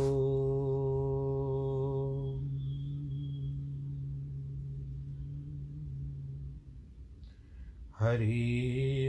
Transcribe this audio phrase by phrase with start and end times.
[7.99, 9.08] हरि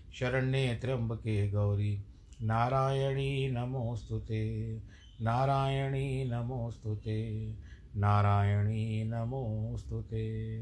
[0.13, 2.05] शरण्ये त्र्यम्बके गौरी।
[2.41, 4.75] नारायणी नमोऽस्तु ते।
[5.21, 7.51] नारायणी नमोऽस्तु ते।
[7.95, 10.61] नारायणी नमोऽस्तु ते।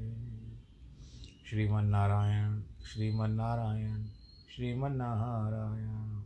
[1.50, 4.06] श्रीमन्नारायण श्रीमन्नारायण
[4.56, 6.24] श्रीमन्नारायण।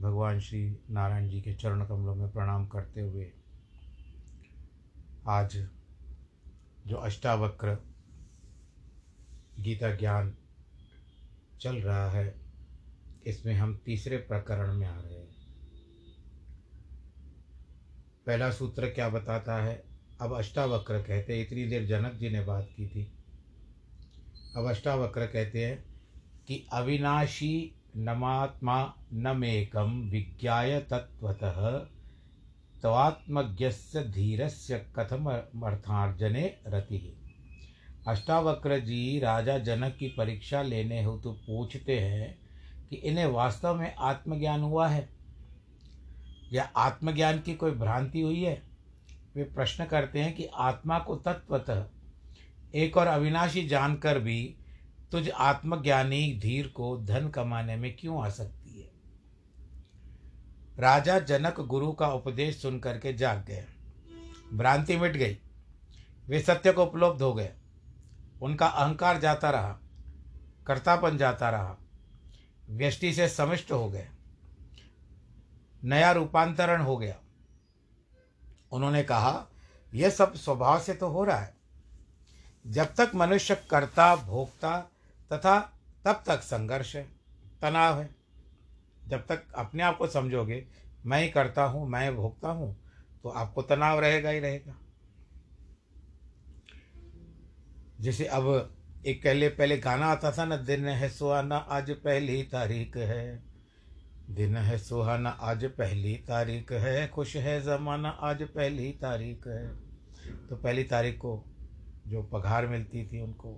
[0.00, 3.32] भगवान श्री नारायण जी के चरण कमलों में प्रणाम करते हुए
[5.28, 5.68] आज
[6.86, 7.78] जो अष्टावक्र
[9.60, 10.34] गीता ज्ञान
[11.60, 12.34] चल रहा है,
[13.26, 15.28] इसमें हम तीसरे प्रकरण में आ रहे हैं।
[18.26, 19.84] पहला सूत्र क्या बताता है?
[20.20, 23.12] अब अष्टावक्र कहते हैं, इतनी देर जनक जी ने बात की थी।
[24.56, 25.84] अब अष्टावक्र कहते हैं
[26.48, 31.78] कि अविनाशी नमात्मा नमेकम विज्ञाय तत्वतः
[32.82, 35.26] तवात्मज्ञस्य धीरस्य कथम
[35.64, 37.17] अर्थार्जने रति।
[38.08, 42.38] अष्टावक्र जी राजा जनक की परीक्षा लेने हो तो पूछते हैं
[42.90, 45.08] कि इन्हें वास्तव में आत्मज्ञान हुआ है?
[46.52, 48.62] या आत्मज्ञान की कोई भ्रांति हुई है?
[49.36, 51.86] वे प्रश्न करते हैं कि आत्मा को तत्वतः
[52.74, 54.56] एक और अविनाशी जानकर भी
[55.12, 58.90] तुझ आत्मज्ञानी धीर को धन कमाने में क्यों आ सकती है?
[60.78, 63.64] राजा जनक गुरु का उपदेश सुन करके जाग गए।
[64.54, 65.38] भ्रांति मिट गई।
[66.26, 67.52] वे सत्य को उपलब्ध हो गए।
[68.40, 69.78] उनका अहंकार जाता रहा,
[70.66, 71.76] कर्तापन जाता रहा,
[72.68, 74.08] व्यष्टि से समिष्ट हो गए,
[75.82, 77.16] नया रूपांतरण हो गया।
[78.72, 79.46] उन्होंने कहा,
[79.92, 81.56] यह सब स्वभाव से तो हो रहा है।
[82.64, 84.78] जब तक मनुष्य कर्ता, भोक्ता
[85.30, 85.58] तथा
[86.04, 87.02] तब तक संघर्ष है,
[87.62, 88.08] तनाव है।
[89.02, 90.66] जब तक अपने आप को समझोगे,
[91.06, 92.76] मैं ही करता हूँ, मैं भोगता हूँ
[93.22, 94.74] तो आपको तनाव रहेगा ही रहेगा।
[98.00, 98.74] जैसे अब
[99.06, 103.42] एक पहले पहले गाना आता था ना, दिन है सुहाना, आज पहली तारीख है।
[104.30, 109.66] दिन है सुहाना, आज पहली तारीख है। खुश है ज़माना, आज पहली तारीख है।
[110.48, 111.44] तो पहली तारीख को
[112.06, 113.52] जो पगार मिलती थी उनको,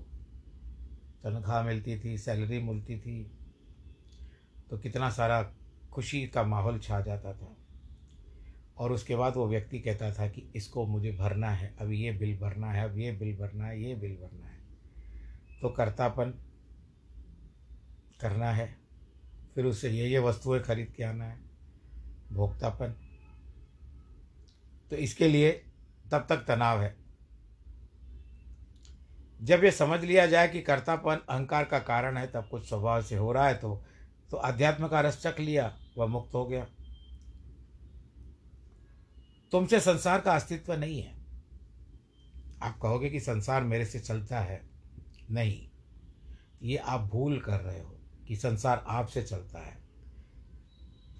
[1.25, 3.23] तनख्वाह मिलती थी, सैलरी मिलती थी
[4.71, 5.43] तो कितना सारा
[5.93, 7.57] खुशी का माहौल छा जाता था।
[8.81, 12.39] और उसके बाद वो व्यक्ति कहता था कि इसको मुझे भरना है, अब ये बिल
[12.39, 14.59] भरना है, अब ये बिल भरना है, ये बिल भरना है।
[15.63, 16.31] तो कर्तापन
[18.21, 18.77] करना है,
[19.55, 21.39] फिर उससे ये ये वस्तुएँ खरीद के आना है,
[22.33, 22.95] भोक्तापन।
[24.91, 25.53] तो इसके लिए
[26.13, 26.97] तब तक तनाव है।
[29.43, 33.17] जब ये समझ लिया जाए कि कर्तापन अहंकार का कारण है, तब कुछ स्वभाव से
[33.17, 33.83] हो रहा है तो
[34.31, 36.67] तो अध्यात्म का रस चख लिया, वह मुक्त हो गया।
[39.53, 41.21] तुमसे संसार का अस्तित्व नहीं है।
[42.63, 44.71] आप कहोगे कि संसार मेरे से चलता है।
[45.31, 45.71] नहीं,
[46.63, 47.97] ये आप भूल कर रहे हो
[48.29, 49.81] कि संसार आपसे चलता है।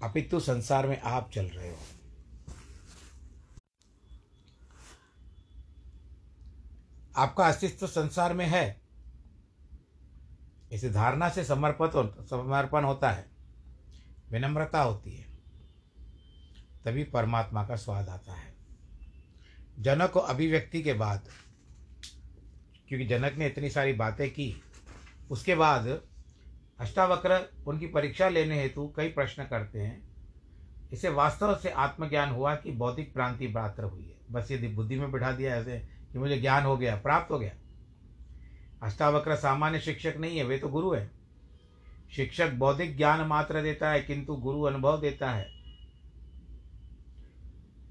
[0.03, 1.77] अपितु संसार में आप चल रहे हो।
[7.17, 8.81] आपका अस्तित्व संसार में है।
[10.71, 11.91] इस धारणा से समर्पित
[12.27, 13.31] समर्पण होता है।
[14.31, 15.30] विनम्रता होती है।
[16.85, 18.53] तभी परमात्मा का स्वाद आता है।
[19.79, 21.27] जनक को अभिव्यक्ति के बाद,
[22.87, 24.63] क्योंकि जनक ने इतनी सारी बातें की,
[25.31, 26.01] उसके बाद
[26.79, 30.11] अष्टावक्र उनकी परीक्षा लेने हेतु कई प्रश्न करते हैं।
[30.93, 35.11] इसे वास्तव से आत्मज्ञान हुआ कि बौद्धिक क्रांति प्राप्त हुई है। बस यदि बुद्धि में
[35.11, 35.79] बिठा दिया ऐसे
[36.11, 37.51] कि मुझे ज्ञान हो गया, प्राप्त हो गया।
[38.83, 41.11] अष्टावक्र सामान्य शिक्षक नहीं है, वे तो गुरु हैं।
[42.15, 45.60] शिक्षक बौद्धिक ज्ञान मात्र देता है, किंतु गुरु अनुभव देता है।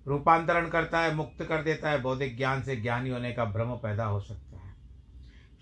[0.06, 4.04] रूपांतरण करता है, मुक्त कर देता है, बौद्धिक ज्ञान से ज्ञानी होने का भ्रम पैदा
[4.04, 4.74] हो सकता है।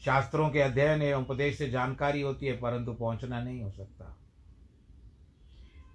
[0.05, 4.19] शास्त्रों के अध्ययन एवं उपदेश से जानकारी होती है, परंतु पहुँचना नहीं हो सकता।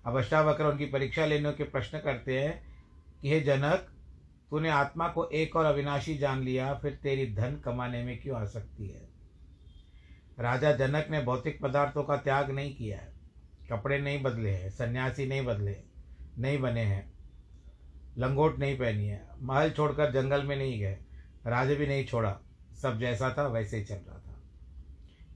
[0.06, 2.64] अब अष्टावक्र उनकी परीक्षा लेने के प्रश्न करते हैं
[3.22, 3.90] कि, हे जनक,
[4.50, 8.46] तूने आत्मा को एक और अविनाशी जान लिया, फिर तेरी धन कमाने में क्यों आ
[8.46, 9.10] सकती है?
[10.40, 13.14] राजा जनक ने भौतिक पदार्थों का त्याग नहीं किया है।
[13.72, 15.76] कपड़े नहीं बदले हैं, सन्यासी नहीं बदले
[16.40, 17.13] नहीं बने हैं।
[18.18, 20.98] लंगोट नहीं पहनी है। महल छोड़कर जंगल में नहीं गए।
[21.48, 22.40] राज भी नहीं छोड़ा।
[22.82, 24.42] सब जैसा था, वैसे ही चल रहा था।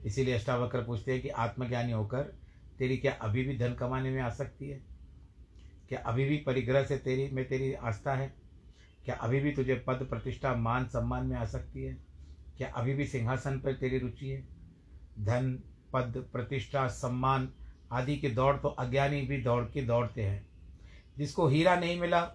[0.06, 2.22] इसीलिए अष्टावक्र पूछते हैं कि आत्मज्ञानी होकर
[2.80, 4.82] तेरी क्या अभी भी धन कमाने में आ सकती है?
[5.90, 8.34] क्या अभी भी परिग्रह से तेरी, में तेरी आस्था है?
[9.06, 11.98] क्या अभी भी तुझे पद, प्रतिष्ठा, मान, सम्मान में आ सकती है?
[12.58, 14.48] क्या अभी भी सिंहासन पर तेरी रुचि है?
[15.20, 15.60] धन,
[15.94, 17.54] पद, प्रतिष्ठा, सम्मान
[17.92, 20.48] आदि की दौड़ तो अज्ञानी भी दौड़ के दौड़ते हैं।
[21.18, 22.32] जिसको हीरा नहीं मिला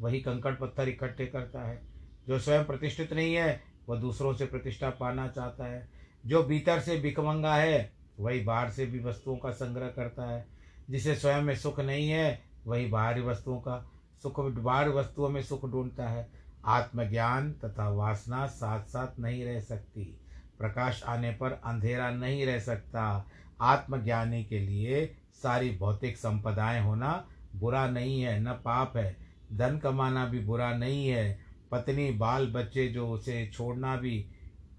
[0.00, 1.82] वही कंकड़ पत्थर इकट्ठे करता है।
[2.28, 5.88] जो स्वयं प्रतिष्ठित नहीं है, वह दूसरों से प्रतिष्ठा पाना चाहता है।
[6.26, 10.46] जो भीतर से भिकमंगा है, वही बाहर से भी वस्तुओं का संग्रह करता है।
[10.90, 13.90] जिसे स्वयं में सुख नहीं है, वही बाहरी वस्तुओं का
[14.22, 16.30] सुख, बाहर वस्तुओं में सुख ढूंढता है।
[16.64, 20.20] आत्मज्ञान तथा वासना साथ साथ नहीं रह सकती।
[20.58, 23.26] प्रकाश आने पर अंधेरा नहीं रह सकता।
[23.60, 30.26] आत्मज्ञानी के लिए सारी भौतिक संपदाएँ होना बुरा नहीं है, न पाप है। धन कमाना
[30.26, 31.38] भी बुरा नहीं है।
[31.70, 34.26] पत्नी, बाल, बच्चे जो उसे छोड़ना भी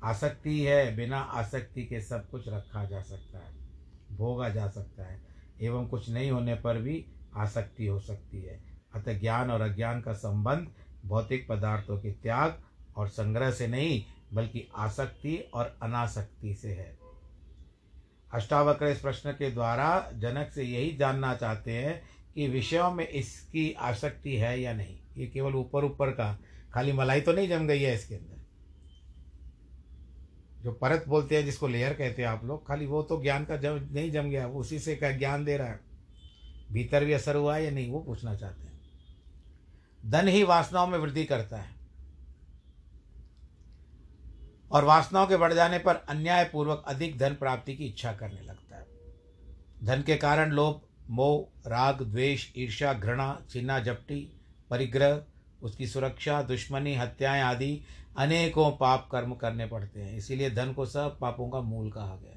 [0.03, 3.53] आसक्ति है, बिना आसक्ति के सब कुछ रखा जा सकता है,
[4.17, 5.21] भोगा जा सकता है,
[5.61, 7.05] एवं कुछ नहीं होने पर भी
[7.35, 8.59] आसक्ति हो सकती है।
[8.95, 10.67] अतः ज्ञान और अज्ञान का संबंध
[11.05, 12.59] भौतिक पदार्थों के त्याग
[12.95, 14.03] और संग्रह से नहीं,
[14.33, 16.97] बल्कि आसक्ति और अनासक्ति से है।
[18.33, 22.01] अष्टावक्र इस प्रश्न के द्वारा जनक से यही जानना चाहते हैं
[22.37, 24.99] कि विषयों में इसकी आसक्ति है या नहीं?
[25.17, 26.39] ये केवल ऊपर ऊपर का,
[26.73, 28.37] खाली मलाई तो नहीं जम गई है इसके अंदर।
[30.63, 33.57] जो परत बोलते हैं, जिसको लेयर कहते हैं आप लोग, खाली वो तो ज्ञान का
[33.57, 35.79] जम, नहीं जम गया, वो उसी से ज्ञान दे रहा है।
[36.71, 38.81] भीतर भी असर हुआ है या नहीं, वो पूछना चाहते हैं।
[40.05, 41.75] धन ही वासनाओं में वृद्धि करता है।
[44.71, 48.87] और वासनाओं के बढ़ जाने पर अन्यायपूर्वक अधिक धन प्राप्ति की इच्छा करने लगता है।
[49.83, 55.23] धन के कारण लोभ मोह, राग, द्वेष, ईर्ष्या, घृणा, चिन्ना झपटी परिग्रह,
[55.61, 57.81] उसकी सुरक्षा, दुश्मनी, हत्याएँ आदि
[58.18, 62.33] अनेकों पाप कर्म करने पड़ते हैं। इसीलिए धन को सब पापों का मूल कहा गया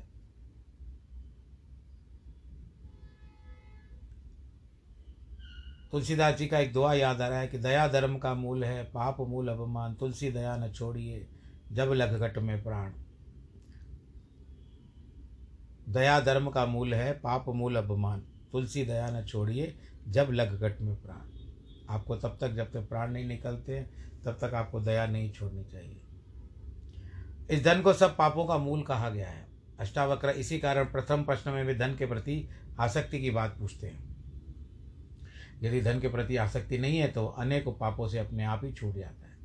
[5.90, 8.84] तुलसीदास जी का एक दुआ याद आ रहा है कि दया धर्म का मूल है,
[8.84, 11.28] पाप मूल अपमान तुलसी दया न छोड़िए,
[11.72, 12.92] जब लग घट में प्राण।
[15.88, 19.74] दया धर्म का मूल है, पाप मूल अपमान तुलसी दया न छोड़िए,
[20.08, 21.38] जब लग घट में प्राण।
[21.90, 23.80] आपको तब तक जब तक प्राण नहीं निकलते
[24.24, 26.00] तब तक आपको दया नहीं छोड़नी चाहिए।
[27.50, 29.46] इस धन को सब पापों का मूल कहा गया है।
[29.80, 32.48] अष्टावक्र, इसी कारण प्रथम प्रश्न में भी धन के प्रति
[32.80, 34.10] आसक्ति की बात पूछते हैं।
[35.62, 38.94] यदि धन के प्रति आसक्ति नहीं है तो अनेक पापों से अपने आप ही छूट
[38.94, 39.38] जाता है।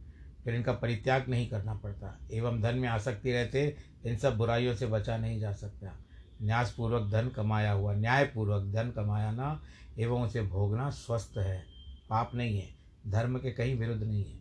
[0.44, 4.88] फिर इनका परित्याग नहीं करना पड़ता। एवं धन में आसक्ति रहते, इन सब बुराइयों से
[4.88, 6.05] बचा नहीं जा सकता।
[6.42, 9.62] न्यासपूर्वक धन कमाया हुआ, न्यायपूर्वक धन कमाना
[10.00, 11.64] एवं उसे भोगना स्वस्थ है।
[12.10, 12.70] पाप नहीं है,
[13.08, 14.40] धर्म के कहीं विरुद्ध नहीं है।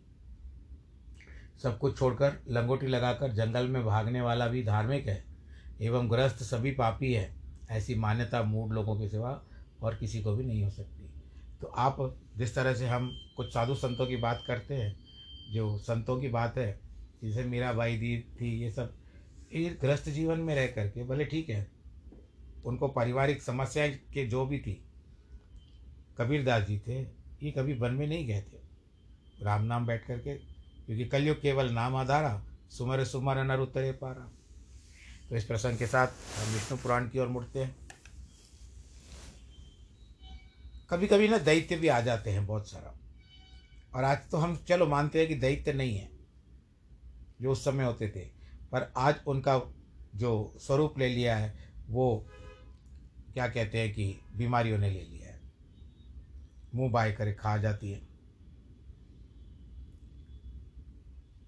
[1.63, 5.23] सब कुछ छोड़कर, लंगोटी लगाकर जंगल में भागने वाला भी धार्मिक है,
[5.81, 7.35] एवं ग्रस्त सभी पापी है,
[7.71, 9.41] ऐसी मान्यता मूड लोगों के सिवा
[9.81, 11.09] और किसी को भी नहीं हो सकती।
[11.61, 14.95] तो आप जिस तरह से हम कुछ साधु संतों की बात करते हैं,
[15.53, 16.79] जो संतों की बात है,
[17.23, 18.93] जैसे मीरा बाई दी थी, ये सब,
[19.55, 21.74] ये ग्रस्त जीवन में रह करके, भले ठीक है
[22.65, 24.81] उनको पारिवारिक समस्याएँ के जो भी थी
[26.17, 27.01] कबीरदास जी थे,
[27.43, 28.57] ये कभी वन में नहीं गए थे।
[29.41, 30.35] राम नाम बैठ करके,
[30.85, 34.31] क्योंकि कलयुग केवल नाम आधारा, सुमर सुमर नर उतरे पारा।
[35.29, 37.75] तो इस प्रसंग के साथ हम विष्णु पुराण की ओर मुड़ते हैं।
[40.89, 42.99] कभी कभी ना दैत्य भी आ जाते हैं बहुत सारा।
[43.95, 46.09] और आज तो हम, चलो मानते हैं कि दैत्य नहीं है,
[47.41, 48.25] जो उस समय होते थे।
[48.71, 49.61] पर आज उनका
[50.15, 52.27] जो स्वरूप ले लिया है, वो
[53.35, 55.41] क्या कहते हैं कि बीमारियों ने ले लिया है।
[56.75, 58.01] मुँह बाय करे खा जाती है।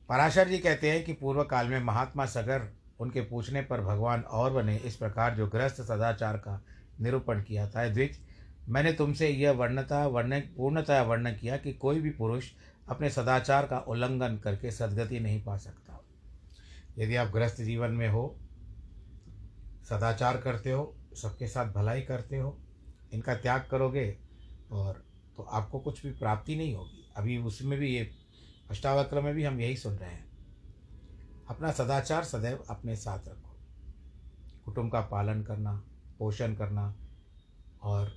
[0.10, 4.54] पराशर जी कहते हैं कि पूर्व काल में महात्मा सगर उनके पूछने पर भगवान और
[4.54, 6.66] बने। इस प्रकार जो ग्रस्त सदाचार का
[7.02, 8.20] निरूपण किया था द्विज,
[8.70, 12.52] मैंने तुमसे यह वर्णता वर्ण पूर्णतया वर्णन किया कि कोई भी पुरुष
[12.90, 16.04] अपने सदाचार का उल्लंघन करके सदगति नहीं पा सकता।
[16.98, 18.40] यदि आप गृहस्थ जीवन में हो,
[19.90, 22.58] सदाचार करते हो सबके साथ भलाई करते हो,
[23.14, 24.18] इनका त्याग करोगे
[24.72, 25.04] और
[25.38, 28.10] तो आपको कुछ भी प्राप्ति नहीं होगी। अभी उसमें भी ये
[28.70, 30.26] अष्टावक्र में भी हम यही सुन रहे हैं।
[31.50, 33.56] अपना सदाचार सदैव अपने साथ रखो।
[34.66, 35.74] कुटुंब का पालन करना,
[36.20, 36.94] पोषण करना
[37.82, 38.12] और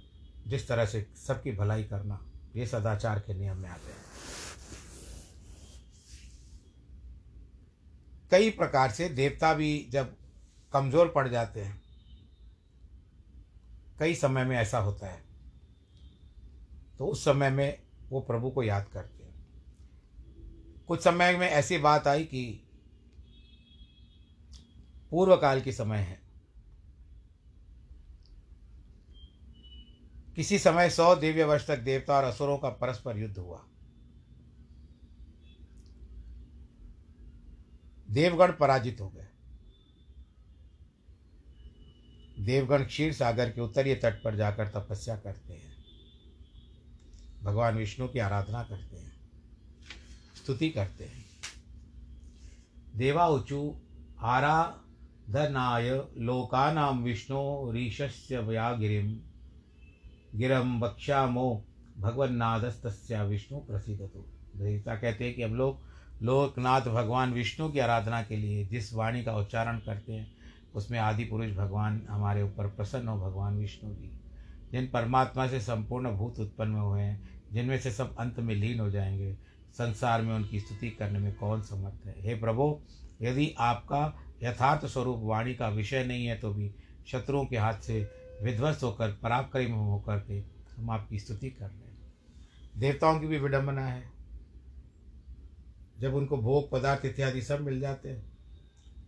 [0.46, 2.20] जिस तरह से सबकी भलाई करना,
[2.56, 3.98] ये सदाचार के नियम में आते हैं।
[8.30, 10.16] कई प्रकार से देवता भी जब
[10.72, 11.79] कमज़ोर पड़ जाते हैं
[14.00, 15.22] कई समय में ऐसा होता है।
[16.98, 19.46] तो उस समय में वो प्रभु को याद करते हैं।
[20.88, 22.64] कुछ समय में ऐसी बात आई कि
[25.10, 26.20] पूर्व काल की समय है।
[30.36, 33.64] किसी समय सौ दिव्य वर्ष तक देवता और असुरों का परस्पर युद्ध हुआ।
[38.10, 39.29] देवगण पराजित हो गए।
[42.40, 45.76] देवगण क्षीर सागर के उत्तरीय तट पर जाकर तपस्या करते हैं।
[47.42, 49.12] भगवान विष्णु की आराधना करते हैं।
[50.36, 51.24] स्तुति करते हैं।
[52.96, 53.74] देवा उचु
[54.20, 59.20] आराधनाय लोकानां विष्णु रीशस्य व्यागिरिम
[60.34, 61.64] गिरम बक्षामो
[61.98, 65.80] भगवन्नादस्तस्या विष्णु प्रसिद्ध तो देवता कहते हैं कि हम लोग
[66.22, 70.39] लोकनाथ भगवान विष्णु की आराधना के लिए जिस वाणी का उच्चारण करते हैं
[70.74, 74.16] उसमें आदि पुरुष भगवान हमारे ऊपर प्रसन्न हो, भगवान विष्णु जी
[74.72, 78.90] जिन परमात्मा से संपूर्ण भूत उत्पन्न हुए हैं, जिनमें से सब अंत में लीन हो
[78.90, 79.36] जाएँगे,
[79.72, 82.14] संसार में उनकी स्तुति करने में कौन समर्थ है?
[82.18, 82.80] हे प्रभु,
[83.22, 86.74] यदि आपका यथार्थ स्वरूप वाणी का विषय नहीं है तो भी
[87.06, 88.10] शत्रुओं के हाथ से
[88.42, 90.38] विध्वस्त होकर, पराक्रम होकर के
[90.76, 91.90] हम आपकी स्तुति कर रहे हैं
[92.76, 94.10] देवताओं की भी विडंबना है।
[95.98, 98.24] जब उनको भोग, पदार्थ इत्यादि सब मिल जाते हैं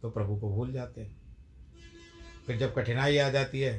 [0.03, 1.22] तो प्रभु को भूल जाते हैं।
[2.47, 3.79] फिर जब कठिनाई आ जाती है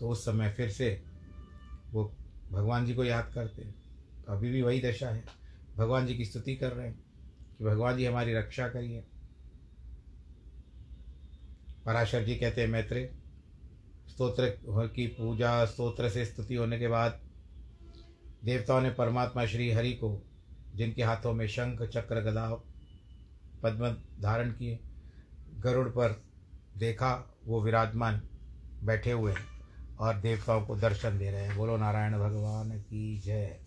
[0.00, 1.02] तो उस समय फिर से
[1.90, 2.04] वो
[2.52, 3.74] भगवान जी को याद करते हैं।
[4.26, 5.24] तो अभी भी वही दशा है।
[5.76, 6.98] भगवान जी की स्तुति कर रहे हैं
[7.58, 9.04] कि भगवान जी हमारी रक्षा करिए।
[11.84, 13.10] पराशर जी कहते हैं मैत्रे
[14.08, 14.46] स्तोत्र
[14.88, 17.20] की पूजा, स्तोत्र से स्तुति होने के बाद
[18.44, 20.20] देवताओं ने परमात्मा श्री हरि को,
[20.74, 22.50] जिनके हाथों में शंख, चक्र, गदा,
[23.62, 23.90] पद्म
[24.22, 24.78] धारण किए
[25.58, 26.24] गरुड़ पर
[26.76, 28.22] देखा, वो विराजमान
[28.82, 29.60] बैठे हुए हैं
[29.96, 33.60] और देवताओं को दर्शन दे रहे हैं। बोलो, नारायण भगवान की जय।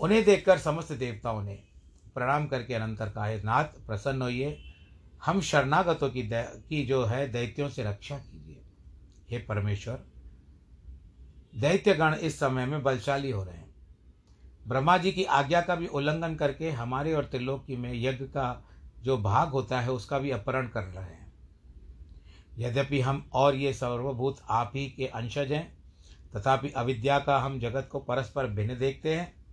[0.00, 1.64] उन्हें देखकर समस्त देवताओं ने
[2.14, 4.64] प्रणाम करके अनंतर कहा नाथ, प्रसन्न होइए।
[5.24, 8.62] हम शरणागतों की की जो है, दैत्यों से रक्षा कीजिए।
[9.30, 10.04] हे परमेश्वर,
[11.60, 13.74] दैत्यगण इस समय में बलशाली हो रहे हैं।
[14.68, 18.64] ब्रह्मा जी की आज्ञा का भी उल्लंघन करके हमारे और त्रिलोकी में यज्ञ का
[19.08, 21.32] जो भाग होता है उसका भी अपहरण कर रहे हैं।
[22.58, 25.78] यद्यपि हम और ये सर्वभूत आप ही के अंशज हैं,
[26.36, 29.44] तथापि अविद्या का हम जगत को परस्पर भिन्न देखते हैं।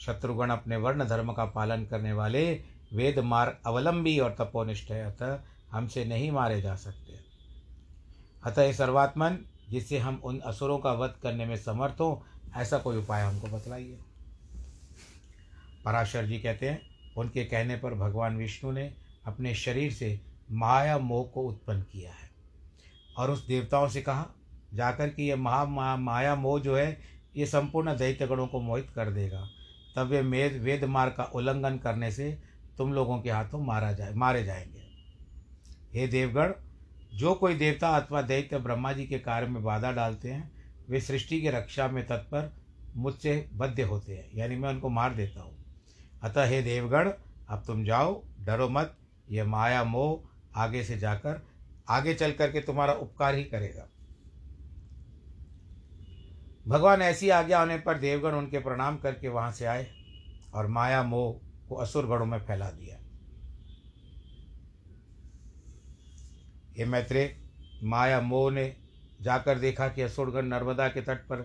[0.00, 5.40] शत्रुगण अपने वर्ण धर्म का पालन करने वाले वेद मार्ग अवलंबी और तपोनिष्ठ है, अतः
[5.72, 7.20] हमसे नहीं मारे जा सकते।
[8.44, 9.38] अतः सर्वात्मन,
[9.70, 12.16] जिससे हम उन असुरों का वध करने में समर्थ हों,
[12.60, 13.98] ऐसा कोई उपाय हमको बतलाइए।
[15.84, 18.94] पराशर जी कहते हैं उनके कहने पर भगवान विष्णु ने
[19.26, 20.20] अपने शरीर से
[20.52, 22.30] माया मोह को उत्पन्न किया है।
[23.16, 24.26] और उस देवताओं से कहा,
[24.74, 27.00] जाकर कि यह महा, माया मोह जो है,
[27.36, 29.48] ये संपूर्ण दैत्यगणों को मोहित कर देगा।
[29.96, 32.42] तब वे मेद, वेद मार्ग का उल्लंघन करने से
[32.78, 34.82] तुम लोगों के हाथों मारा जाए, मारे जाएँगे।
[35.94, 36.52] हे देवगण,
[37.14, 40.52] जो कोई देवता अथवा दैत्य ब्रह्मा जी के कार्य में बाधा डालते हैं,
[40.88, 42.56] वे सृष्टि के रक्षा में तत्पर
[42.96, 45.59] मुझसे बद्ध होते हैं, यानी मैं उनको मार देता हूँ।
[46.22, 47.10] अतः हे देवगण,
[47.48, 48.96] अब तुम जाओ, डरो मत,
[49.30, 50.28] यह माया मोह
[50.60, 51.46] आगे से जाकर,
[51.88, 53.88] आगे चल करके तुम्हारा उपकार ही करेगा।
[56.68, 59.86] भगवान ऐसी आज्ञा होने पर देवगण उनके प्रणाम करके वहाँ से आए
[60.54, 61.32] और माया मोह
[61.68, 62.96] को असुर गणों में फैला दिया।
[66.78, 67.42] ये मैत्रे
[67.82, 68.76] माया मोह ने
[69.20, 71.40] जाकर देखा कि असुरगण नर्मदा के तट पर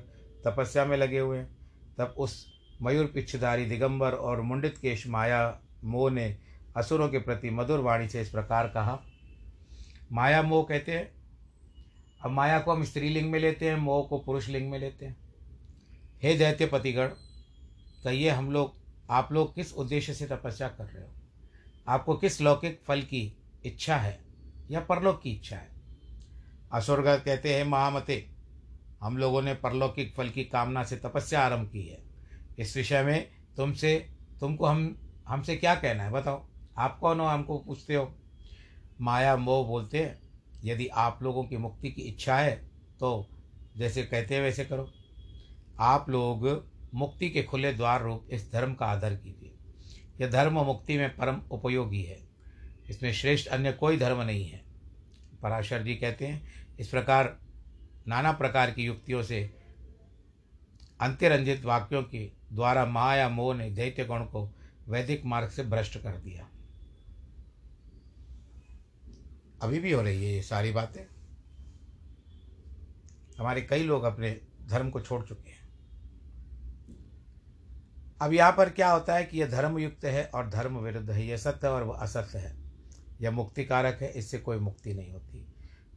[0.46, 1.58] तपस्या में लगे हुए हैं,
[1.98, 6.38] तब उस मयूर पिछधारी दिगंबर और मुंडित केश माया मोह ने
[6.78, 9.00] असुरों के प्रति मधुर वाणी से इस प्रकार कहा,
[10.12, 11.12] माया मोह कहते हैं,
[12.22, 15.18] अब माया को हम स्त्रीलिंग में लेते हैं मोह को पुरुष लिंग में लेते हैं।
[16.24, 17.08] हे दैत्य पतिगण,
[18.04, 18.76] कहिए हम लोग,
[19.10, 21.10] आप लोग किस उद्देश्य से तपस्या कर रहे हो?
[21.88, 24.20] आपको किस लौकिक फल की इच्छा है
[24.72, 25.70] या परलोक की इच्छा है?
[26.74, 28.30] असुरगत कहते हैं, महामते,
[29.02, 32.15] हम लोगों ने परलौकिक फल की कामना से तपस्या आरंभ की है।
[32.60, 34.10] इस विषय में तुमसे,
[34.40, 34.98] तुमको हम,
[35.28, 36.12] हमसे क्या कहना है?
[36.12, 36.46] बताओ।
[36.78, 37.26] आप कौन हो?
[37.26, 38.14] हमको पूछते हो।
[39.02, 40.20] माया मोह बोलते हैं,
[40.64, 42.56] यदि आप लोगों की मुक्ति की इच्छा है
[43.00, 43.30] तो
[43.78, 44.92] जैसे कहते हैं वैसे करो।
[45.80, 49.56] आप लोग मुक्ति के खुले द्वार रूप इस धर्म का आदर कीजिए।
[50.22, 52.28] यह धर्म मुक्ति में परम उपयोगी है।
[52.90, 54.64] इसमें श्रेष्ठ अन्य कोई धर्म नहीं है।
[55.44, 56.48] पराशर जी कहते हैं,
[56.80, 57.40] इस प्रकार,
[58.08, 59.58] नाना प्रकार की युक्तियों से
[61.02, 64.56] अंत्यरंजित वाक्यों के द्वारा माया, मोह ने दैत्य गण को
[64.88, 66.50] वैदिक मार्ग से भ्रष्ट कर दिया।
[69.62, 71.02] अभी भी हो रही है ये सारी बातें।
[73.40, 75.66] हमारे कई लोग अपने धर्म को छोड़ चुके हैं।
[78.22, 81.28] अब यहाँ पर क्या होता है कि यह धर्म युक्त है और धर्म विरुद्ध है,
[81.28, 82.58] यह सत्य और वह असत्य है।
[83.22, 85.48] यह मुक्ति कारक है, इससे कोई मुक्ति नहीं होती।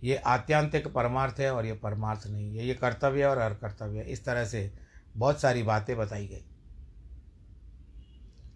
[0.02, 4.24] ये आत्यांतिक परमार्थ है और ये परमार्थ नहीं है। ये कर्तव्य और अकर्तव्य है। इस
[4.24, 6.44] तरह से बहुत सारी बातें बताई गई।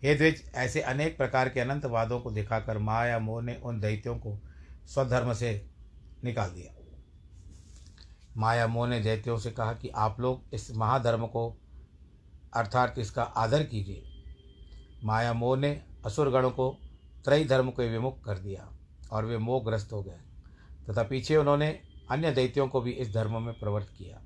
[0.03, 4.19] हे द्विज, ऐसे अनेक प्रकार के अनंत वादों को दिखाकर माया, मोह ने उन दैत्यों
[4.19, 4.39] को
[4.87, 5.71] स्वधर्म से
[6.25, 6.75] निकाल दिया।
[8.37, 11.57] माया, मोह ने दैत्यों से कहा कि आप लोग इस महाधर्म को,
[12.55, 14.03] अर्थात इसका आदर कीजिए।
[15.05, 16.79] माया, मोह ने असुरगणों को
[17.25, 18.73] त्रय धर्म को विमुख कर दिया
[19.13, 20.19] और वे मोहग्रस्त हो गए।
[20.91, 24.23] तथा पीछे उन्होंने अन्य दैत्यों को भी इस धर्म में प्रवृत्त किया।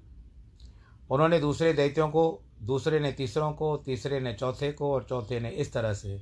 [1.10, 5.50] उन्होंने दूसरे दैत्यों को, दूसरे ने तीसरों को, तीसरे ने चौथे को और चौथे ने
[5.50, 6.20] इस तरह से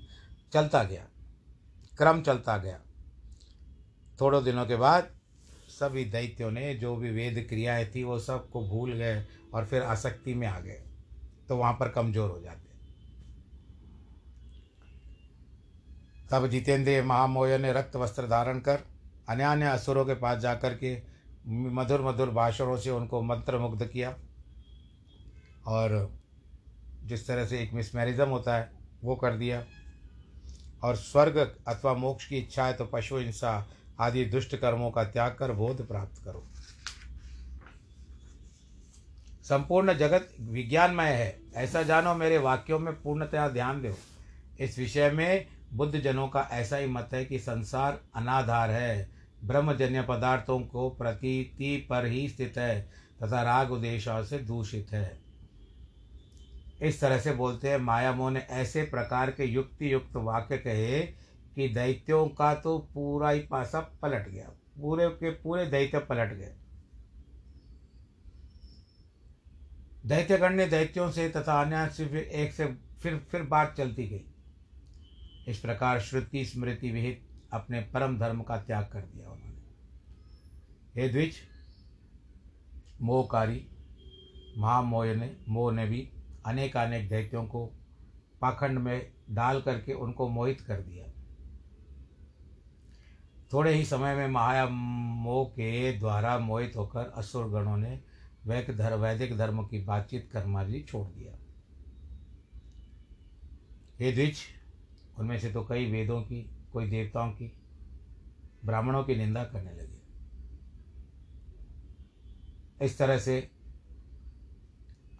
[0.52, 1.04] चलता गया,
[1.98, 2.78] क्रम चलता गया।
[4.18, 5.08] थोड़े दिनों के बाद
[5.70, 10.34] सभी दैत्यों ने जो भी वेद क्रियाएँ थी वो सबको भूल गए और फिर आसक्ति
[10.34, 10.80] में आ गए
[11.48, 12.72] तो वहाँ पर कमज़ोर हो जाते।
[16.30, 18.78] तब जितेंद्र महामोय ने रक्त वस्त्र धारण कर,
[19.28, 20.96] अन्य अन्य असुरों के पास जाकर के
[21.48, 24.16] मधुर मधुर भाषणों से उनको मंत्र मुग्ध किया।
[25.66, 26.18] और
[27.04, 28.70] जिस तरह से एक मिसमैरिज्म होता है,
[29.04, 29.64] वो कर दिया।
[30.82, 33.66] और स्वर्ग अथवा मोक्ष की इच्छा है तो पशु, हिंसा
[34.00, 36.46] आदि दुष्ट कर्मों का त्याग कर बोध प्राप्त करो।
[39.42, 43.98] संपूर्ण जगत विज्ञानमय है। ऐसा जानो, मेरे वाक्यों में पूर्णतया ध्यान दो।
[44.60, 49.10] इस विषय में बुद्ध जनों का ऐसा ही मत है कि संसार अनाधार है।
[49.44, 52.90] ब्रह्मजन्य पदार्थों को प्रतीति पर ही स्थित है
[53.22, 55.23] तथा राग, उद्देश्यों से दूषित है।
[56.84, 61.00] इस तरह से बोलते हैं, माया मोह ने ऐसे प्रकार के युक्ति युक्त वाक्य कहे
[61.54, 64.48] कि दैत्यों का तो पूरा ही पासा पलट गया।
[64.80, 66.54] पूरे के पूरे दैत्य पलट गए।
[70.06, 72.66] दैत्यगण ने दैत्यों से तथा अन्य से फिर एक से
[73.02, 74.24] फिर फिर बात चलती गई।
[75.48, 81.36] इस प्रकार श्रुति स्मृति विहित अपने परम धर्म का त्याग कर दिया उन्होंने। हे द्विज,
[83.02, 83.66] मोहकारी,
[84.58, 86.10] महामोह ने, मोह ने भी
[86.46, 87.66] अनेक अनेक दैत्यों को
[88.40, 91.06] पाखंड में डाल करके उनको मोहित कर दिया।
[93.52, 98.00] थोड़े ही समय में माया मोह के द्वारा मोहित होकर असुर गणों ने
[98.46, 101.32] वैक धर्म वैदिक धर्म की बातचीत करना भी छोड़ दिया।
[103.98, 104.38] हे द्विज,
[105.18, 107.56] उनमें से तो कई वेदों की, कोई देवताओं की,
[108.64, 110.04] ब्राह्मणों की निंदा करने लगे।
[112.84, 113.50] इस तरह से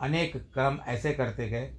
[0.05, 1.73] अनेक कर्म ऐसे करते गए,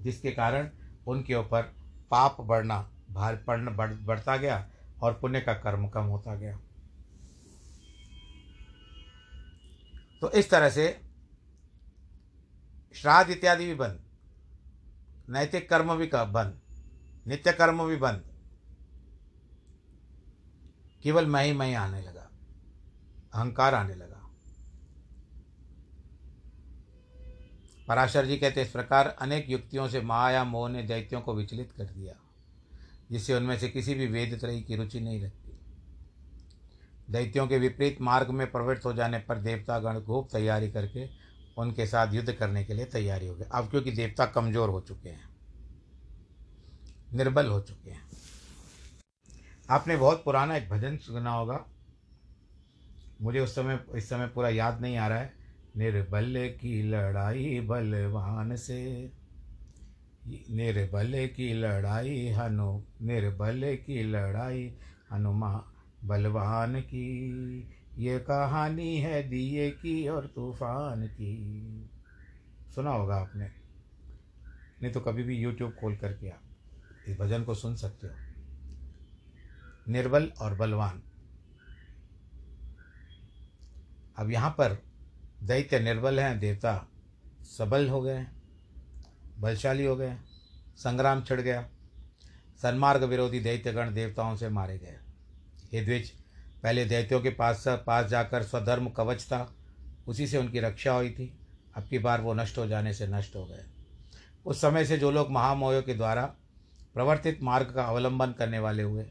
[0.00, 0.70] जिसके कारण
[1.06, 1.62] उनके ऊपर
[2.10, 2.78] पाप बढ़ना,
[3.10, 4.66] भार पढ़ना बढ़, बढ़ता गया
[5.02, 6.56] और पुण्य का कर्म कम होता गया।
[10.22, 10.88] तो इस तरह से
[12.96, 14.00] श्राद्ध इत्यादि भी बंद,
[15.28, 16.60] नैतिक कर्म भी का बंद,
[17.26, 18.24] नित्य कर्म भी बंद।
[21.02, 22.28] केवल मैं ही मैं आने लगा,
[23.34, 24.17] अहंकार आने लगा।
[27.88, 31.84] पराशर जी कहते इस प्रकार अनेक युक्तियों से माया, मोह ने दैत्यों को विचलित कर
[31.84, 32.14] दिया,
[33.10, 35.56] जिससे उनमें से किसी भी वेद त्रयी की रुचि नहीं रखती
[37.08, 41.08] दैत्यों के विपरीत मार्ग में प्रवृत्त हो जाने पर देवतागण खूब तैयारी करके
[41.56, 45.08] उनके साथ युद्ध करने के लिए तैयारी हो गई अब क्योंकि देवता कमज़ोर हो चुके
[45.08, 45.28] हैं,
[47.14, 48.02] निर्बल हो चुके हैं।
[49.68, 51.64] आपने बहुत पुराना एक भजन सुना होगा,
[53.22, 55.37] मुझे उस समय, इस समय पूरा याद नहीं आ रहा है।
[55.78, 59.12] निर्बल की लड़ाई बलवान से।
[60.50, 64.74] निर्बल की लड़ाई हनु, निर्बल की लड़ाई
[65.12, 65.64] हनुमा
[66.04, 67.08] बलवान की।
[67.98, 71.90] ये कहानी है दिए की और तूफ़ान की।
[72.74, 73.46] सुना होगा आपने?
[74.82, 76.42] नहीं तो कभी भी यूट्यूब खोल करके आप
[77.08, 78.14] इस भजन को सुन सकते हो।
[79.88, 81.02] निर्बल और बलवान।
[84.18, 84.87] अब यहाँ पर
[85.42, 86.88] दैत्य निर्बल हैं, देवता
[87.58, 88.26] सबल हो गए,
[89.38, 90.16] बलशाली हो गए,
[90.76, 91.68] संग्राम छिड़ गया,
[92.62, 94.96] सन्मार्ग विरोधी दैत्यगण देवताओं से मारे गए।
[95.72, 96.10] हे द्विज,
[96.62, 99.54] पहले दैत्यों के पास पास जाकर स्वधर्म कवच था,
[100.06, 101.38] उसी से उनकी रक्षा हुई थी,
[101.76, 103.64] अब की बार वो नष्ट हो जाने से नष्ट हो गए।
[104.46, 106.34] उस समय से जो लोग महामोह के द्वारा
[106.94, 109.10] प्रवर्तित मार्ग का अवलंबन करने वाले हुए,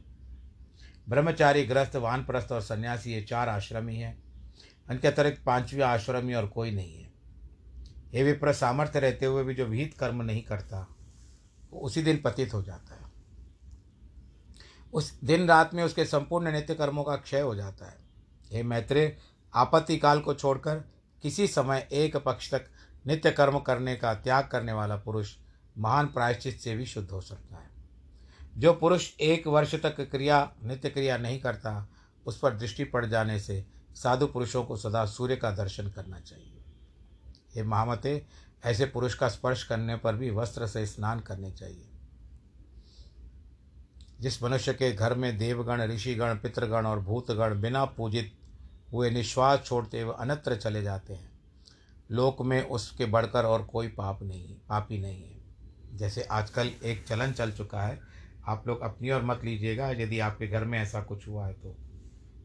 [1.10, 4.27] ब्रह्मचारी ग्रस्त, वानप्रस्थ और सन्यासी, ये चार आश्रमी हैं।
[4.90, 7.12] उनके अतिरिक्त पांचवी आश्रमी और कोई नहीं है।
[8.14, 10.88] ये विप्र सामर्थ्य रहते हुए भी जो विहित कर्म नहीं करता,
[11.72, 13.08] वो उसी दिन पतित हो जाता है।
[14.94, 17.98] उस दिन रात में उसके संपूर्ण नित्य कर्मों का क्षय हो जाता है।
[18.52, 19.18] हे मैत्रेय,
[19.54, 20.76] आपत्ति काल को छोड़कर
[21.22, 22.66] किसी समय एक पक्ष तक
[23.08, 25.36] नित्य कर्म करने का त्याग करने वाला पुरुष
[25.78, 27.70] महान प्रायश्चित से भी शुद्ध हो सकता है।
[28.58, 31.90] जो पुरुष एक वर्ष तक क्रिया, नित्य क्रिया नहीं करता,
[32.26, 33.66] उस पर दृष्टि पड़ जाने से
[33.98, 36.64] साधु पुरुषों को सदा सूर्य का दर्शन करना चाहिए।
[37.56, 38.26] हे महामते,
[38.66, 41.90] ऐसे पुरुष का स्पर्श करने पर भी वस्त्र से स्नान करने चाहिए।
[44.22, 48.32] जिस मनुष्य के घर में देवगण, ऋषिगण, पितृगण और भूतगण बिना पूजित
[48.94, 51.32] हुए निश्वास छोड़ते हुए अनत्र चले जाते हैं,
[52.12, 57.32] लोक में उसके बढ़कर और कोई पाप नहीं, पापी नहीं है। जैसे आजकल एक चलन
[57.32, 58.00] चल चुका है,
[58.48, 61.76] आप लोग अपनी और मत लीजिएगा, यदि आपके घर में ऐसा कुछ हुआ है तो।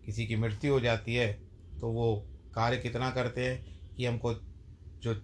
[0.05, 1.33] किसी की मृत्यु हो जाती है
[1.81, 4.35] तो वो कार्य कितना करते हैं कि हमको
[4.99, 5.23] जो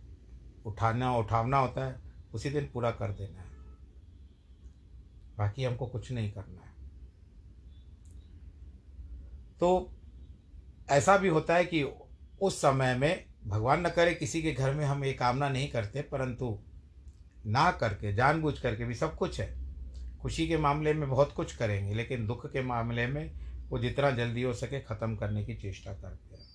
[0.67, 2.01] उठाना, उठावना होता है,
[2.35, 3.49] उसी दिन पूरा कर देना है।
[5.39, 6.69] बाकी हमको कुछ नहीं करना है।
[9.61, 9.93] तो
[10.91, 11.83] ऐसा भी होता है कि
[12.43, 16.03] उस समय में भगवान न करे, किसी के घर में हम ये कामना नहीं करते,
[16.03, 16.59] परंतु
[17.47, 19.59] ना करके, जानबूझ करके भी सब कुछ है।
[20.21, 24.43] खुशी के मामले में बहुत कुछ करेंगे, लेकिन दुख के मामले में वो जितना जल्दी
[24.43, 26.49] हो सके ख़त्म करने की चेष्टा करते हैं।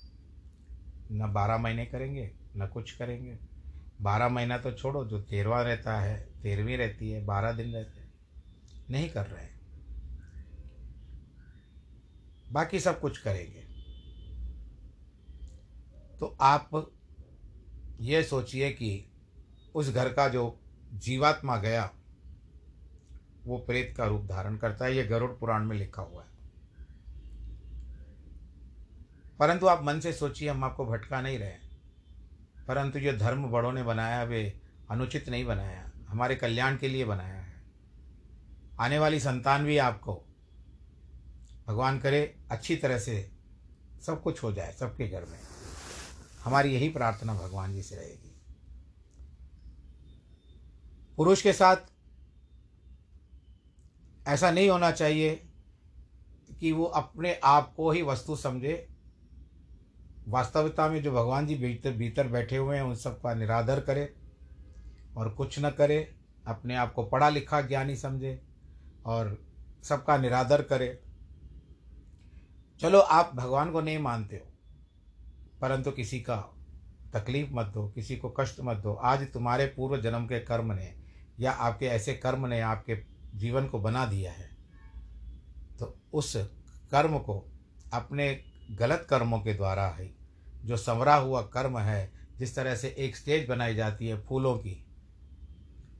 [1.12, 3.39] न बारह महीने करेंगे, न कुछ करेंगे।
[4.02, 8.13] बारह महीना तो छोड़ो, जो तेरहवा रहता है, तेरहवीं रहती है, बारह दिन रहते हैं।
[8.89, 9.54] नहीं कर रहे हैं।
[12.52, 13.60] बाकी सब कुछ करेंगे।
[16.19, 16.91] तो आप
[18.02, 19.06] ये सोचिए कि
[19.76, 20.60] उस घर का जो
[20.93, 21.91] जीवात्मा गया,
[23.45, 26.32] वो प्रेत का रूप धारण करता है। ये गरुड़ पुराण में लिखा हुआ है।
[29.39, 31.63] परंतु आप मन से सोचिए, हम आपको भटका नहीं रहे
[32.67, 37.41] परंतु जो धर्म बड़ों ने बनाया, वे अनुचित नहीं बनाया, हमारे कल्याण के लिए बनाया
[37.41, 37.63] है।
[38.79, 40.25] आने वाली संतान भी आपको,
[41.67, 43.31] भगवान करे, अच्छी तरह से
[44.05, 45.39] सब कुछ हो जाए, सबके घर में।
[46.43, 48.35] हमारी यही प्रार्थना भगवान जी से रहेगी।
[51.17, 51.77] पुरुष के साथ
[54.27, 55.47] ऐसा नहीं होना चाहिए
[56.59, 58.92] कि वो अपने आप को ही वस्तु समझे
[60.27, 64.13] वास्तविकता में जो भगवान जी भीतर भीतर बैठे हुए हैं, उन सब का निरादर करे
[65.17, 65.97] और कुछ न करे,
[66.47, 68.39] अपने आप को पढ़ा लिखा, ज्ञानी समझे
[69.05, 69.38] और
[69.83, 70.99] सबका निरादर करे।
[72.81, 74.51] चलो, आप भगवान को नहीं मानते हो,
[75.62, 76.38] परंतु किसी का
[77.13, 80.93] तकलीफ़ मत दो, किसी को कष्ट मत दो। आज तुम्हारे पूर्व जन्म के कर्म ने
[81.39, 82.97] या आपके ऐसे कर्म ने आपके
[83.36, 84.49] जीवन को बना दिया है
[85.79, 86.36] तो उस
[86.91, 87.38] कर्म को
[87.93, 88.29] अपने
[88.71, 90.10] गलत कर्मों के द्वारा है,
[90.65, 94.80] जो संवरा हुआ कर्म है, जिस तरह से एक स्टेज बनाई जाती है फूलों की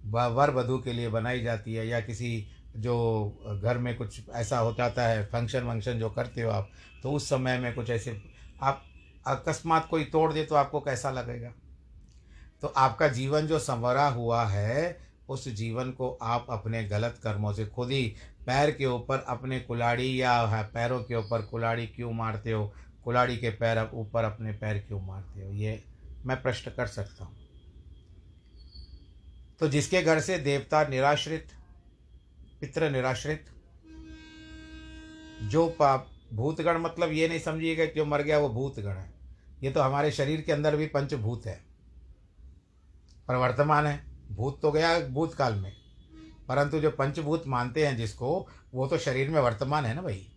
[0.06, 2.48] वर वधु के लिए बनाई जाती है, या किसी
[2.78, 6.70] जो घर में कुछ ऐसा हो जाता है फ़ंक्शन वंक्शन जो करते हो आप
[7.04, 8.22] तो उस समय में कुछ ऐसे,
[8.62, 8.84] आप
[9.28, 11.52] अकस्मात कोई तोड़ दे तो आपको कैसा लगेगा?
[12.62, 14.98] तो आपका जीवन जो संवरा हुआ है
[15.30, 20.22] उस जीवन को आप अपने गलत कर्मों से खुद ही पैर के ऊपर अपने कुलाड़ी
[20.22, 22.74] या पैरों के ऊपर कुलाड़ी क्यों मारते हो?
[23.04, 25.52] कुलाड़ी के पैर ऊपर अपने पैर क्यों मारते हो?
[25.52, 25.84] ये
[26.26, 27.38] मैं प्रश्न कर सकता हूँ।
[29.60, 31.48] तो जिसके घर से देवता निराश्रित,
[32.62, 33.46] पितृ निराश्रित,
[35.42, 39.14] जो पाप, भूतगण मतलब ये नहीं समझिएगा कि जो मर गया वो भूतगण है।
[39.64, 41.64] ये तो हमारे शरीर के अंदर भी पंचभूत है।
[43.28, 45.74] पर वर्तमान है। भूत तो गया भूतकाल में।
[46.48, 50.30] परंतु जो पंचभूत मानते हैं जिसको, वो तो शरीर में वर्तमान है ना भाई?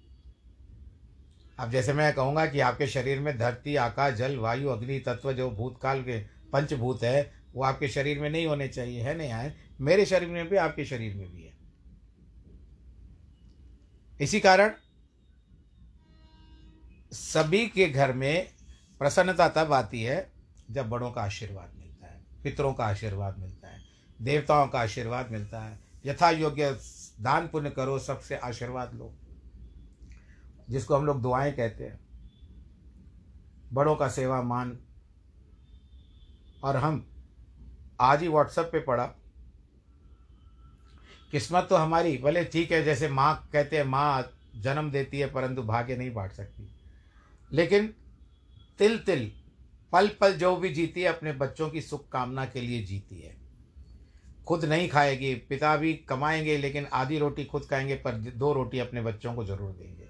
[1.58, 5.50] अब जैसे मैं कहूँगा कि आपके शरीर में धरती, आकाश, जल, वायु, अग्नि, तत्व जो
[5.50, 6.18] भूतकाल के
[6.52, 10.48] पंचभूत है, वो आपके शरीर में नहीं होने चाहिए, है नहीं आए मेरे शरीर में
[10.48, 11.52] भी, आपके शरीर में भी है।
[14.20, 14.70] इसी कारण
[17.12, 18.48] सभी के घर में
[18.98, 20.32] प्रसन्नता तब आती है
[20.70, 23.55] जब बड़ों का आशीर्वाद मिलता है, पितरों का आशीर्वाद मिलता है।
[24.22, 26.78] देवताओं का आशीर्वाद मिलता है। यथा योग्य
[27.20, 29.14] दान पुण्य करो, सबसे आशीर्वाद लो।
[30.70, 32.00] जिसको हम लोग दुआएँ कहते हैं।
[33.72, 34.78] बड़ों का सेवा मान।
[36.64, 37.10] और हम,
[38.00, 39.06] आज ही व्हाट्सएप पे पढ़ा,
[41.30, 45.62] किस्मत तो हमारी, भले ठीक है, जैसे माँ कहते हैं, माँ जन्म देती है, परंतु
[45.62, 46.76] भाग्य नहीं बांट सकती।
[47.52, 47.94] लेकिन
[48.78, 49.32] तिल तिल
[49.92, 53.45] पल पल जो भी जीती है, अपने बच्चों की सुख कामना के लिए जीती है।
[54.46, 59.02] खुद नहीं खाएगी, पिता भी कमाएँगे, लेकिन आधी रोटी खुद खाएँगे, पर दो रोटी अपने
[59.02, 60.08] बच्चों को ज़रूर देंगे।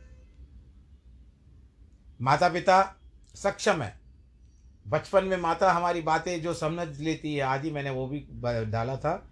[2.20, 2.96] माता पिता
[3.34, 4.00] सक्षम है।
[4.88, 8.26] बचपन में माता हमारी बातें जो समझ लेती है ही मैंने वो भी
[8.70, 9.30] डाला था।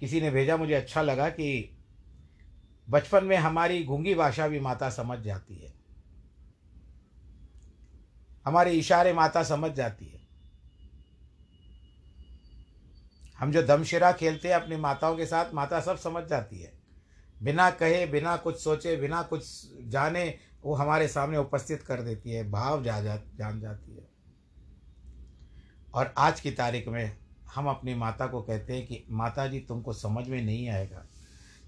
[0.00, 1.76] किसी ने भेजा, मुझे अच्छा लगा कि
[2.90, 5.74] बचपन में हमारी घूँगी भाषा भी माता समझ जाती है।
[8.46, 10.21] हमारे इशारे माता समझ जाती है।
[13.42, 16.72] हम जो दमशिरा खेलते हैं अपनी माताओं के साथ माता सब समझ जाती है।
[17.42, 19.44] बिना कहे बिना कुछ सोचे बिना कुछ
[19.88, 20.22] जाने
[20.62, 24.08] वो हमारे सामने उपस्थित कर देती है भाव जा, जा जान जाती है।
[25.94, 27.16] और आज की तारीख में
[27.54, 31.06] हम अपनी माता को कहते हैं कि माता जी तुमको समझ में नहीं आएगा।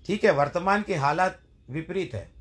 [0.07, 2.33] ठीक है वर्तमान की हालत विपरीत है।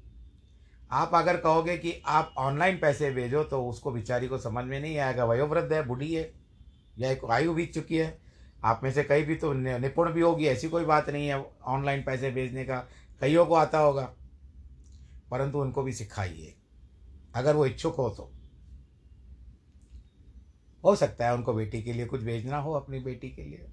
[0.92, 4.98] आप अगर कहोगे कि आप ऑनलाइन पैसे भेजो तो उसको बेचारी को समझ में नहीं
[4.98, 6.34] आएगा। वयोवृद्ध है बूढ़ी है
[7.00, 8.23] या एक आयु बीत चुकी है
[8.64, 12.04] आप में से कई भी तो निपुण भी होगी, ऐसी कोई बात नहीं है। ऑनलाइन
[12.04, 12.78] पैसे भेजने का
[13.22, 14.14] कईयों को आता होगा,
[15.32, 16.56] परंतु उनको भी सिखाइए।
[17.36, 18.32] अगर वो इच्छुक हो तो।
[20.84, 23.68] हो सकता है उनको बेटी के लिए कुछ भेजना हो अपनी बेटी के लिए।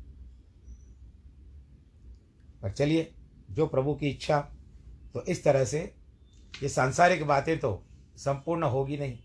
[2.62, 3.14] पर चलिए,
[3.50, 4.40] जो प्रभु की इच्छा
[5.14, 5.81] तो इस तरह से
[6.62, 9.18] ये सांसारिक बातें तो संपूर्ण होगी नहीं।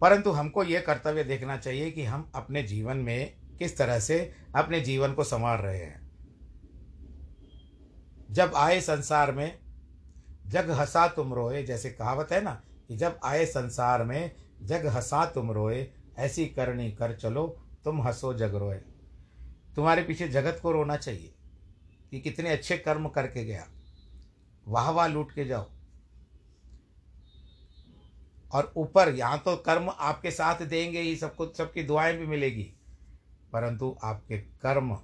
[0.00, 4.80] परंतु हमको ये कर्तव्य देखना चाहिए कि हम अपने जीवन में किस तरह से अपने
[4.80, 6.02] जीवन को संवार रहे हैं।
[8.30, 9.58] जब आए संसार में,
[10.46, 15.26] जग हंसा तुम रोए, जैसे कहावत है ना कि जब आए संसार में, जग हंसा
[15.26, 18.76] तुम रोए, ऐसी करनी कर चलो, तुम हंसो जग रोए।
[19.76, 21.34] तुम्हारे पीछे जगत को रोना चाहिए
[22.10, 23.68] कि कितने अच्छे कर्म करके गया।
[24.68, 25.70] वाह वाह लूट के जाओ।
[28.52, 32.74] और ऊपर यहाँ तो कर्म आपके साथ देंगे ही सबको सबकी दुआएँ भी मिलेगी।
[33.52, 34.98] परंतु आपके कर्म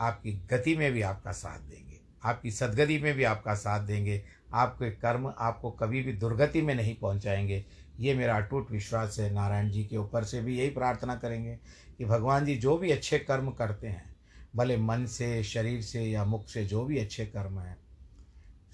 [0.00, 4.90] आपकी गति में भी आपका साथ देंगे। आपकी सदगति में भी आपका साथ देंगे। आपके
[4.90, 7.64] कर्म आपको कभी भी दुर्गति में नहीं पहुंचाएँगे।
[8.00, 11.58] ये मेरा अटूट विश्वास है। नारायण जी के ऊपर से भी यही प्रार्थना करेंगे
[11.98, 14.16] कि भगवान जी जो भी अच्छे कर्म करते हैं,
[14.56, 17.76] भले मन से, शरीर से या मुख से जो भी अच्छे कर्म हैं,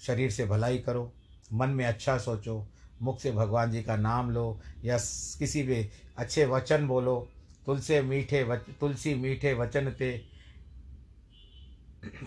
[0.01, 1.13] शरीर से भलाई करो,
[1.53, 2.67] मन में अच्छा सोचो,
[3.01, 4.97] मुख से भगवान जी का नाम लो या
[5.39, 7.29] किसी भी अच्छे वचन बोलो
[7.67, 10.09] तुलसे मीठे वच, तुलसी मीठे वचन ते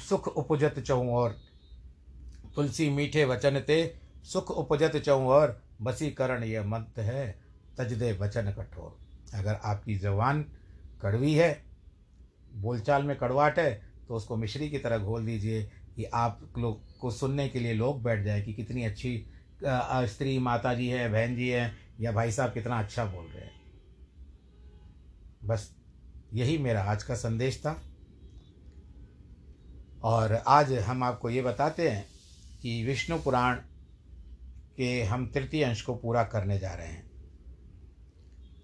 [0.01, 1.37] सुख उपजत चऊँ और।
[2.55, 3.79] तुलसी मीठे वचन ते
[4.24, 7.38] सुख उपजत चऊँ और। बसीकरण यह मंत्र है,
[7.79, 8.96] तजदे वचन कठोर।
[9.35, 10.42] अगर आपकी जबान
[11.03, 11.51] कड़वी है,
[12.55, 13.72] बोलचाल में कड़वाट है
[14.09, 15.62] तो उसको मिश्री की तरह घोल दीजिए
[15.96, 19.16] कि आप लोग को सुनने के लिए लोग बैठ जाए कि कितनी अच्छी
[19.62, 23.53] स्त्री माता जी है, बहन जी है, या भाई साहब कितना अच्छा बोल रहे हैं।
[25.48, 25.70] बस
[26.34, 27.70] यही मेरा आज का संदेश था।
[30.04, 32.04] और आज हम आपको ये बताते हैं
[32.62, 33.56] कि विष्णु पुराण
[34.76, 37.06] के हम तृतीय अंश को पूरा करने जा रहे हैं।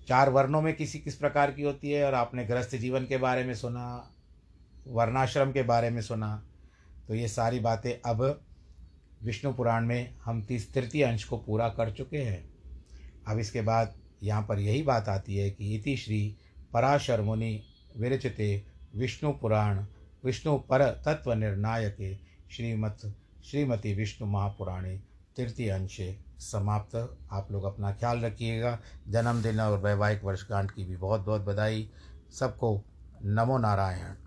[0.09, 3.45] चार वर्णों में किसी किस प्रकार की होती है और आपने गृहस्थ जीवन के बारे
[3.45, 4.11] में सुना,
[4.87, 6.43] वर्णाश्रम के बारे में सुना
[7.09, 8.23] तो ये सारी बातें अब
[9.23, 12.49] विष्णु पुराण में हम तीस तृतीय अंश को पूरा कर चुके हैं।
[13.29, 16.37] अब इसके बाद यहाँ पर यही बात आती है कि इति श्री
[16.75, 17.63] पराशर मुनि
[17.97, 19.87] विरचिते विष्णु पुराण
[20.25, 22.15] विष्णु पर तत्व निर्णायके
[22.51, 25.03] श्रीमत, श्रीमती विष्णु महापुराणे
[25.37, 31.21] तृतीय अंशे समाप्त। आप लोग अपना ख्याल रखिएगा। जन्मदिन और वैवाहिक वर्षगांठ की भी बहुत
[31.21, 31.91] बहुत बधाई।
[32.33, 32.85] सबको
[33.25, 34.24] नमो नारायण।